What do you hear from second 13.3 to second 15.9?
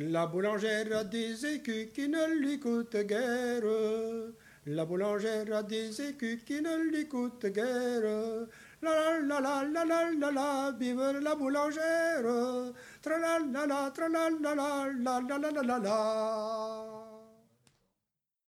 la la, tra la la la, la la la la la